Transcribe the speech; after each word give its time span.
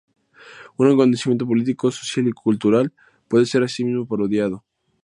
Un 0.81 0.87
acontecimiento 0.89 1.45
político, 1.51 1.91
social 1.99 2.25
o 2.31 2.39
cultural 2.47 2.87
puede 3.29 3.45
ser 3.51 3.61
asimismo 3.63 4.07
parodiado. 4.09 4.57